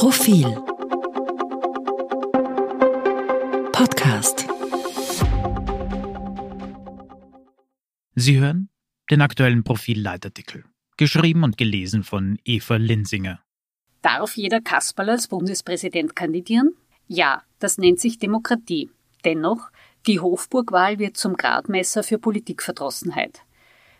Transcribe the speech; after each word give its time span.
Profil 0.00 0.46
Podcast 3.70 4.46
Sie 8.14 8.38
hören 8.38 8.70
den 9.10 9.20
aktuellen 9.20 9.62
Profil-Leitartikel, 9.62 10.64
geschrieben 10.96 11.44
und 11.44 11.58
gelesen 11.58 12.02
von 12.02 12.38
Eva 12.46 12.76
Linsinger. 12.76 13.42
Darf 14.00 14.38
jeder 14.38 14.62
Kasperl 14.62 15.10
als 15.10 15.28
Bundespräsident 15.28 16.16
kandidieren? 16.16 16.72
Ja, 17.06 17.42
das 17.58 17.76
nennt 17.76 18.00
sich 18.00 18.18
Demokratie. 18.18 18.90
Dennoch, 19.26 19.68
die 20.06 20.18
Hofburgwahl 20.18 20.98
wird 20.98 21.18
zum 21.18 21.36
Gradmesser 21.36 22.02
für 22.02 22.18
Politikverdrossenheit. 22.18 23.42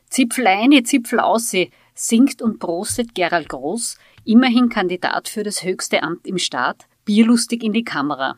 Zipfel 0.09 0.47
eine, 0.47 0.83
Zipfel 0.83 1.21
ausse, 1.21 1.69
singt 1.95 2.41
und 2.41 2.59
prostet 2.59 3.15
Gerald 3.15 3.51
Groß, 3.51 3.99
immerhin 4.25 4.69
Kandidat 4.69 5.29
für 5.29 5.43
das 5.43 5.65
höchste 5.65 6.03
Amt 6.03 6.27
im 6.27 6.39
Staat, 6.39 6.87
bierlustig 7.05 7.63
in 7.63 7.73
die 7.73 7.85
Kamera. 7.85 8.37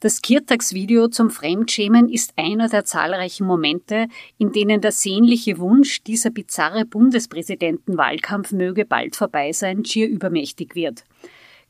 Das 0.00 0.22
Kirtagsvideo 0.22 1.08
zum 1.08 1.28
Fremdschämen 1.28 2.08
ist 2.08 2.32
einer 2.36 2.70
der 2.70 2.86
zahlreichen 2.86 3.46
Momente, 3.46 4.08
in 4.38 4.50
denen 4.50 4.80
der 4.80 4.92
sehnliche 4.92 5.58
Wunsch, 5.58 6.02
dieser 6.02 6.30
bizarre 6.30 6.86
Bundespräsidentenwahlkampf 6.86 8.52
möge 8.52 8.86
bald 8.86 9.14
vorbei 9.14 9.52
sein, 9.52 9.84
schier 9.84 10.08
übermächtig 10.08 10.74
wird. 10.74 11.04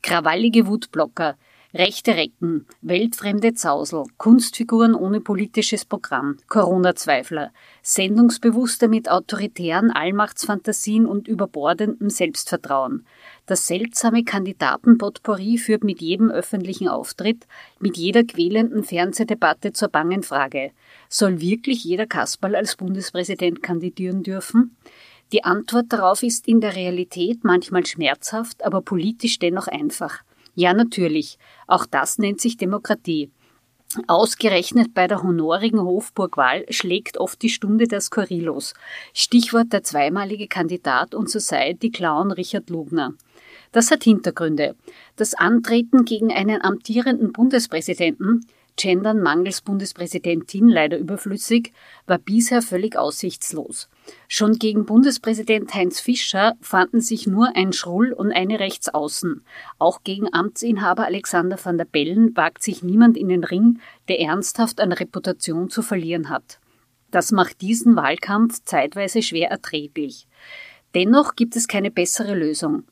Krawallige 0.02 0.68
Wutblocker, 0.68 1.36
Rechte 1.72 2.16
Recken, 2.16 2.66
weltfremde 2.82 3.54
Zausel, 3.54 4.02
Kunstfiguren 4.16 4.92
ohne 4.92 5.20
politisches 5.20 5.84
Programm, 5.84 6.36
Corona-Zweifler, 6.48 7.52
Sendungsbewusste 7.80 8.88
mit 8.88 9.08
autoritären 9.08 9.92
Allmachtsfantasien 9.92 11.06
und 11.06 11.28
überbordendem 11.28 12.10
Selbstvertrauen. 12.10 13.06
Das 13.46 13.68
seltsame 13.68 14.24
Kandidatenpotpourri 14.24 15.58
führt 15.58 15.84
mit 15.84 16.00
jedem 16.00 16.32
öffentlichen 16.32 16.88
Auftritt, 16.88 17.46
mit 17.78 17.96
jeder 17.96 18.24
quälenden 18.24 18.82
Fernsehdebatte 18.82 19.72
zur 19.72 19.90
bangen 19.90 20.24
Frage. 20.24 20.72
Soll 21.08 21.40
wirklich 21.40 21.84
jeder 21.84 22.08
Kasperl 22.08 22.56
als 22.56 22.74
Bundespräsident 22.74 23.62
kandidieren 23.62 24.24
dürfen? 24.24 24.76
Die 25.32 25.44
Antwort 25.44 25.86
darauf 25.90 26.24
ist 26.24 26.48
in 26.48 26.60
der 26.60 26.74
Realität 26.74 27.44
manchmal 27.44 27.86
schmerzhaft, 27.86 28.64
aber 28.64 28.82
politisch 28.82 29.38
dennoch 29.38 29.68
einfach. 29.68 30.24
Ja, 30.54 30.74
natürlich. 30.74 31.38
Auch 31.66 31.86
das 31.86 32.18
nennt 32.18 32.40
sich 32.40 32.56
Demokratie. 32.56 33.30
Ausgerechnet 34.06 34.94
bei 34.94 35.08
der 35.08 35.22
honorigen 35.22 35.80
Hofburgwahl 35.80 36.64
schlägt 36.70 37.18
oft 37.18 37.42
die 37.42 37.48
Stunde 37.48 37.88
der 37.88 38.00
Skurrilos. 38.00 38.74
Stichwort 39.12 39.72
der 39.72 39.82
zweimalige 39.82 40.46
Kandidat 40.46 41.14
und 41.14 41.28
Society-Clown 41.28 42.30
Richard 42.30 42.70
Lugner. 42.70 43.14
Das 43.72 43.90
hat 43.90 44.04
Hintergründe. 44.04 44.76
Das 45.16 45.34
Antreten 45.34 46.04
gegen 46.04 46.32
einen 46.32 46.62
amtierenden 46.62 47.32
Bundespräsidenten 47.32 48.46
Gendern 48.80 49.20
mangels 49.20 49.60
Bundespräsidentin 49.60 50.68
leider 50.68 50.96
überflüssig, 50.96 51.72
war 52.06 52.18
bisher 52.18 52.62
völlig 52.62 52.96
aussichtslos. 52.96 53.88
Schon 54.28 54.54
gegen 54.58 54.86
Bundespräsident 54.86 55.74
Heinz 55.74 56.00
Fischer 56.00 56.54
fanden 56.60 57.00
sich 57.00 57.26
nur 57.26 57.56
ein 57.56 57.72
Schrull 57.72 58.12
und 58.12 58.32
eine 58.32 58.60
Rechtsaußen. 58.60 59.44
Auch 59.78 60.02
gegen 60.04 60.32
Amtsinhaber 60.32 61.04
Alexander 61.04 61.58
van 61.62 61.78
der 61.78 61.84
Bellen 61.84 62.36
wagt 62.36 62.62
sich 62.62 62.82
niemand 62.82 63.16
in 63.16 63.28
den 63.28 63.44
Ring, 63.44 63.80
der 64.08 64.20
ernsthaft 64.20 64.80
an 64.80 64.92
Reputation 64.92 65.70
zu 65.70 65.82
verlieren 65.82 66.28
hat. 66.28 66.60
Das 67.10 67.32
macht 67.32 67.60
diesen 67.60 67.96
Wahlkampf 67.96 68.62
zeitweise 68.64 69.22
schwer 69.22 69.50
erträglich. 69.50 70.28
Dennoch 70.94 71.36
gibt 71.36 71.56
es 71.56 71.68
keine 71.68 71.90
bessere 71.90 72.34
Lösung. 72.34 72.84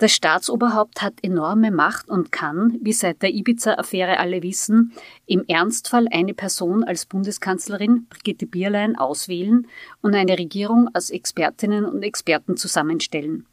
Das 0.00 0.12
Staatsoberhaupt 0.12 1.02
hat 1.02 1.12
enorme 1.20 1.70
Macht 1.70 2.08
und 2.08 2.32
kann, 2.32 2.78
wie 2.80 2.94
seit 2.94 3.20
der 3.20 3.34
Ibiza-Affäre 3.34 4.18
alle 4.18 4.42
wissen, 4.42 4.92
im 5.26 5.44
Ernstfall 5.46 6.08
eine 6.10 6.32
Person 6.32 6.84
als 6.84 7.04
Bundeskanzlerin, 7.04 8.06
Brigitte 8.08 8.46
Bierlein, 8.46 8.96
auswählen 8.96 9.66
und 10.00 10.14
eine 10.14 10.38
Regierung 10.38 10.88
aus 10.94 11.10
Expertinnen 11.10 11.84
und 11.84 12.02
Experten 12.02 12.56
zusammenstellen. 12.56 13.44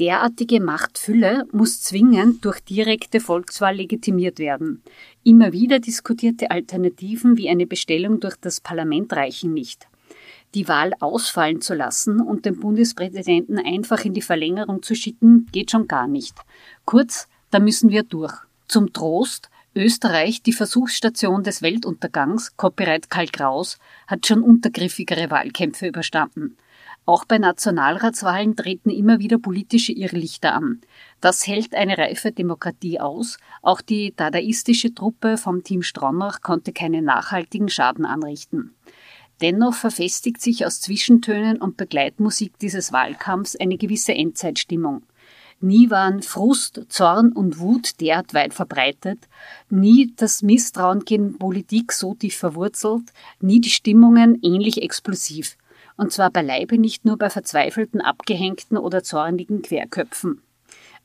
Derartige 0.00 0.62
Machtfülle 0.62 1.44
muss 1.52 1.82
zwingend 1.82 2.42
durch 2.42 2.60
direkte 2.60 3.20
Volkswahl 3.20 3.76
legitimiert 3.76 4.38
werden. 4.38 4.82
Immer 5.24 5.52
wieder 5.52 5.78
diskutierte 5.78 6.50
Alternativen 6.50 7.36
wie 7.36 7.50
eine 7.50 7.66
Bestellung 7.66 8.18
durch 8.18 8.36
das 8.36 8.62
Parlament 8.62 9.12
reichen 9.12 9.52
nicht 9.52 9.86
die 10.54 10.68
Wahl 10.68 10.92
ausfallen 11.00 11.60
zu 11.60 11.74
lassen 11.74 12.20
und 12.20 12.44
den 12.44 12.60
Bundespräsidenten 12.60 13.58
einfach 13.58 14.04
in 14.04 14.14
die 14.14 14.22
Verlängerung 14.22 14.82
zu 14.82 14.94
schicken, 14.94 15.46
geht 15.52 15.70
schon 15.70 15.88
gar 15.88 16.06
nicht. 16.06 16.36
Kurz, 16.84 17.28
da 17.50 17.58
müssen 17.58 17.90
wir 17.90 18.02
durch. 18.02 18.34
Zum 18.68 18.92
Trost, 18.92 19.50
Österreich, 19.74 20.42
die 20.42 20.52
Versuchsstation 20.52 21.42
des 21.42 21.62
Weltuntergangs, 21.62 22.56
Copyright 22.56 23.08
Karl 23.08 23.28
Kraus, 23.28 23.78
hat 24.06 24.26
schon 24.26 24.42
untergriffigere 24.42 25.30
Wahlkämpfe 25.30 25.88
überstanden. 25.88 26.56
Auch 27.04 27.24
bei 27.24 27.38
Nationalratswahlen 27.38 28.54
treten 28.54 28.90
immer 28.90 29.18
wieder 29.18 29.38
politische 29.38 29.92
Irrlichter 29.92 30.54
an. 30.54 30.80
Das 31.20 31.46
hält 31.46 31.74
eine 31.74 31.98
reife 31.98 32.30
Demokratie 32.30 33.00
aus. 33.00 33.38
Auch 33.60 33.80
die 33.80 34.14
dadaistische 34.14 34.94
Truppe 34.94 35.36
vom 35.36 35.64
Team 35.64 35.82
Stronach 35.82 36.42
konnte 36.42 36.72
keinen 36.72 37.04
nachhaltigen 37.04 37.68
Schaden 37.68 38.04
anrichten. 38.04 38.74
Dennoch 39.42 39.74
verfestigt 39.74 40.40
sich 40.40 40.64
aus 40.64 40.80
Zwischentönen 40.80 41.60
und 41.60 41.76
Begleitmusik 41.76 42.58
dieses 42.60 42.92
Wahlkampfs 42.92 43.56
eine 43.56 43.76
gewisse 43.76 44.14
Endzeitstimmung. 44.14 45.02
Nie 45.60 45.90
waren 45.90 46.22
Frust, 46.22 46.86
Zorn 46.88 47.32
und 47.32 47.58
Wut 47.58 48.00
derart 48.00 48.34
weit 48.34 48.54
verbreitet, 48.54 49.18
nie 49.68 50.12
das 50.16 50.42
Misstrauen 50.42 51.04
gegen 51.04 51.38
Politik 51.38 51.92
so 51.92 52.14
tief 52.14 52.36
verwurzelt, 52.36 53.12
nie 53.40 53.60
die 53.60 53.70
Stimmungen 53.70 54.38
ähnlich 54.42 54.80
explosiv. 54.80 55.56
Und 55.96 56.12
zwar 56.12 56.30
beileibe 56.30 56.78
nicht 56.78 57.04
nur 57.04 57.16
bei 57.18 57.28
verzweifelten, 57.28 58.00
abgehängten 58.00 58.76
oder 58.76 59.02
zornigen 59.02 59.62
Querköpfen. 59.62 60.40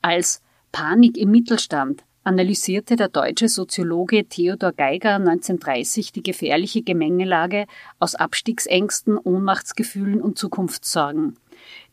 Als 0.01 0.41
Panik 0.71 1.17
im 1.17 1.31
Mittelstand, 1.31 2.03
analysierte 2.27 2.97
der 2.97 3.07
deutsche 3.07 3.47
Soziologe 3.47 4.25
Theodor 4.25 4.73
Geiger 4.73 5.15
1930 5.15 6.11
die 6.11 6.21
gefährliche 6.21 6.83
Gemengelage 6.83 7.65
aus 7.99 8.15
Abstiegsängsten, 8.15 9.17
Ohnmachtsgefühlen 9.17 10.21
und 10.21 10.37
Zukunftssorgen. 10.37 11.37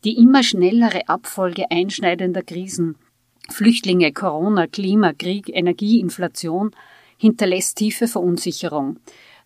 Die 0.03 0.17
immer 0.19 0.43
schnellere 0.43 1.09
Abfolge 1.09 1.71
einschneidender 1.71 2.43
Krisen 2.43 2.97
Flüchtlinge, 3.51 4.13
Corona, 4.13 4.67
Klima, 4.67 5.13
Krieg, 5.13 5.49
Energie, 5.49 6.01
Inflation 6.01 6.75
hinterlässt 7.19 7.77
tiefe 7.77 8.09
Verunsicherung. 8.09 8.99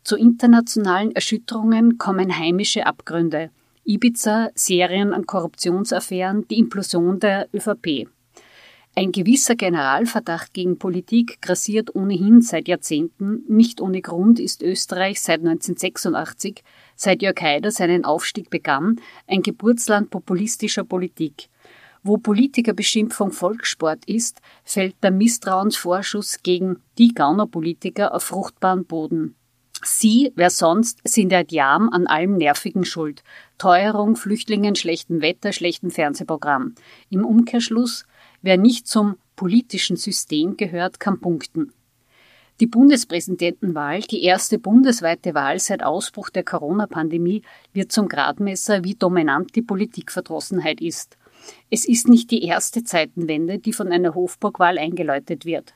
Zu 0.05 0.17
internationalen 0.17 1.13
Erschütterungen 1.13 1.99
kommen 1.99 2.39
heimische 2.39 2.87
Abgründe. 2.87 3.51
Ibiza, 3.85 4.51
Serien 4.55 5.13
an 5.13 5.27
Korruptionsaffären, 5.27 6.47
die 6.49 6.59
Implosion 6.59 7.21
der 7.21 7.49
ÖVP. 7.53 8.09
Ein 8.99 9.13
gewisser 9.13 9.55
Generalverdacht 9.55 10.53
gegen 10.53 10.77
Politik 10.77 11.41
grassiert 11.41 11.95
ohnehin 11.95 12.43
seit 12.43 12.67
Jahrzehnten. 12.67 13.45
Nicht 13.47 13.81
ohne 13.81 14.03
Grund 14.03 14.41
ist 14.41 14.61
Österreich 14.61 15.23
seit 15.23 15.39
1986, 15.39 16.65
seit 16.97 17.23
Jörg 17.23 17.41
Haider 17.41 17.71
seinen 17.71 18.05
Aufstieg 18.05 18.51
begann, 18.51 19.01
ein 19.29 19.43
Geburtsland 19.43 20.11
populistischer 20.11 20.83
Politik. 20.83 21.49
Wo 22.03 22.17
Politikerbeschimpfung 22.17 23.31
Volkssport 23.31 24.05
ist, 24.07 24.41
fällt 24.65 24.97
der 25.05 25.13
Misstrauensvorschuss 25.13 26.43
gegen 26.43 26.81
die 26.99 27.15
Gaunerpolitiker 27.15 28.13
auf 28.13 28.25
fruchtbaren 28.25 28.85
Boden. 28.85 29.37
Sie, 29.85 30.33
wer 30.35 30.51
sonst, 30.51 30.99
sind 31.05 31.31
seit 31.31 31.53
Jahren 31.53 31.89
an 31.91 32.09
allem 32.09 32.37
Nervigen 32.37 32.85
schuld. 32.85 33.23
Teuerung, 33.59 34.17
Flüchtlingen, 34.17 34.75
schlechtem 34.75 35.23
Wetter, 35.23 35.53
schlechtem 35.53 35.93
Fernsehprogramm. 35.93 36.75
Im 37.11 37.25
Umkehrschluss 37.25 38.05
Wer 38.43 38.57
nicht 38.57 38.87
zum 38.87 39.17
politischen 39.37 39.97
System 39.97 40.57
gehört, 40.57 41.01
kann 41.01 41.21
punkten. 41.21 41.73
Die 42.61 42.67
Bundespräsidentenwahl, 42.67 44.01
die 44.01 44.25
erste 44.25 44.59
bundesweite 44.59 45.35
Wahl 45.35 45.61
seit 45.61 45.85
Ausbruch 45.85 46.29
der 46.29 46.43
Corona-Pandemie, 46.43 47.43
wird 47.73 47.93
zum 47.93 48.09
Gradmesser, 48.09 48.83
wie 48.83 48.97
dominant 48.97 49.55
die 49.55 49.63
Politikverdrossenheit 49.63 50.81
ist. 50.81 51.17
Es 51.71 51.85
ist 51.85 52.09
nicht 52.09 52.33
die 52.33 52.43
erste 52.43 52.83
Zeitenwende, 52.83 53.61
die 53.61 53.73
von 53.73 53.93
einer 53.93 54.15
Hofburgwahl 54.15 54.77
eingeläutet 54.77 55.45
wird. 55.45 55.75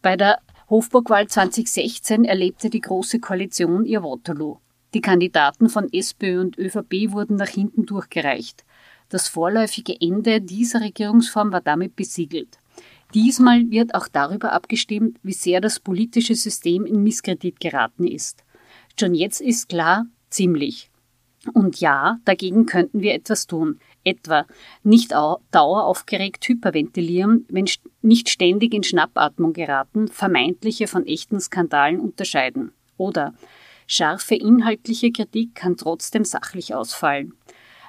Bei 0.00 0.16
der 0.16 0.38
Hofburgwahl 0.70 1.26
2016 1.26 2.24
erlebte 2.24 2.70
die 2.70 2.80
Große 2.80 3.18
Koalition 3.18 3.84
ihr 3.84 4.04
Waterloo. 4.04 4.58
Die 4.94 5.00
Kandidaten 5.00 5.68
von 5.68 5.92
SPÖ 5.92 6.40
und 6.40 6.56
ÖVP 6.58 7.12
wurden 7.12 7.36
nach 7.36 7.48
hinten 7.48 7.84
durchgereicht. 7.86 8.64
Das 9.12 9.28
vorläufige 9.28 9.94
Ende 10.00 10.40
dieser 10.40 10.80
Regierungsform 10.80 11.52
war 11.52 11.60
damit 11.60 11.96
besiegelt. 11.96 12.56
Diesmal 13.12 13.70
wird 13.70 13.94
auch 13.94 14.08
darüber 14.08 14.52
abgestimmt, 14.52 15.18
wie 15.22 15.34
sehr 15.34 15.60
das 15.60 15.80
politische 15.80 16.34
System 16.34 16.86
in 16.86 17.02
Misskredit 17.02 17.60
geraten 17.60 18.06
ist. 18.06 18.42
Schon 18.98 19.12
jetzt 19.12 19.42
ist 19.42 19.68
klar, 19.68 20.06
ziemlich. 20.30 20.90
Und 21.52 21.78
ja, 21.78 22.20
dagegen 22.24 22.64
könnten 22.64 23.02
wir 23.02 23.12
etwas 23.12 23.46
tun. 23.46 23.80
Etwa 24.02 24.46
nicht 24.82 25.12
daueraufgeregt 25.12 26.48
hyperventilieren, 26.48 27.44
wenn 27.50 27.68
nicht 28.00 28.30
ständig 28.30 28.72
in 28.72 28.82
Schnappatmung 28.82 29.52
geraten, 29.52 30.08
vermeintliche 30.08 30.86
von 30.86 31.04
echten 31.04 31.38
Skandalen 31.38 32.00
unterscheiden. 32.00 32.72
Oder 32.96 33.34
scharfe 33.86 34.36
inhaltliche 34.36 35.12
Kritik 35.12 35.54
kann 35.54 35.76
trotzdem 35.76 36.24
sachlich 36.24 36.74
ausfallen. 36.74 37.34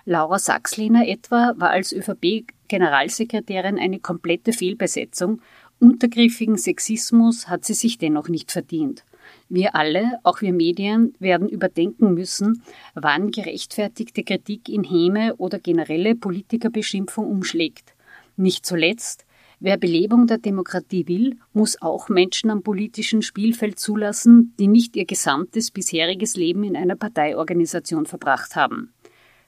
Laura 0.06 0.38
Sachslehner 0.38 1.08
etwa 1.08 1.54
war 1.58 1.70
als 1.70 1.94
ÖVP-Generalsekretärin 1.94 3.80
eine 3.80 4.00
komplette 4.00 4.52
Fehlbesetzung. 4.52 5.42
Untergriffigen 5.80 6.58
Sexismus 6.58 7.48
hat 7.48 7.64
sie 7.64 7.74
sich 7.74 7.98
dennoch 8.00 8.28
nicht 8.28 8.52
verdient. 8.52 9.06
Wir 9.48 9.76
alle, 9.76 10.20
auch 10.24 10.42
wir 10.42 10.52
Medien, 10.52 11.14
werden 11.20 11.48
überdenken 11.48 12.14
müssen, 12.14 12.64
wann 12.96 13.32
gerechtfertigte 13.32 14.24
Kritik 14.24 14.68
in 14.68 14.84
Häme 14.84 15.36
oder 15.38 15.58
generelle 15.60 16.16
Politikerbeschimpfung 16.16 17.26
umschlägt. 17.26 17.94
Nicht 18.36 18.66
zuletzt, 18.66 19.26
wer 19.62 19.78
Belebung 19.78 20.28
der 20.28 20.40
Demokratie 20.40 21.08
will, 21.08 21.38
muss 21.54 21.82
auch 21.82 22.10
Menschen 22.10 22.50
am 22.50 22.62
politischen 22.62 23.22
Spielfeld 23.22 23.80
zulassen, 23.80 24.54
die 24.60 24.68
nicht 24.68 24.98
ihr 24.98 25.06
gesamtes 25.06 25.72
bisheriges 25.72 26.36
Leben 26.36 26.66
in 26.66 26.76
einer 26.76 26.98
Parteiorganisation 26.98 28.06
verbracht 28.06 28.58
haben. 28.58 28.92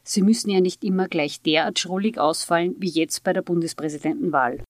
Sie 0.07 0.21
müssen 0.21 0.51
ja 0.51 0.61
nicht 0.61 0.83
immer 0.83 1.07
gleich 1.07 1.41
derart 1.41 1.79
schrullig 1.79 2.19
ausfallen 2.19 2.75
wie 2.77 2.89
jetzt 2.89 3.23
bei 3.23 3.33
der 3.33 3.41
Bundespräsidentenwahl. 3.41 4.63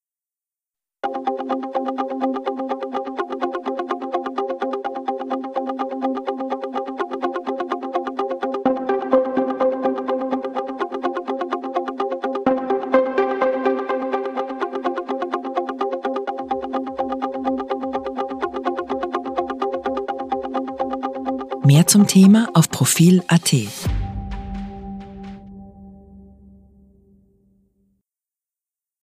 Mehr 21.62 21.86
zum 21.86 22.06
Thema 22.06 22.48
auf 22.54 22.70
Profil.at. 22.70 23.54